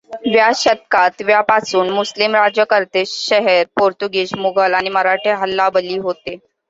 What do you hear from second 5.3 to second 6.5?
हल्ला बळी होते.